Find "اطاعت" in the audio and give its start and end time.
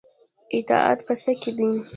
0.55-0.99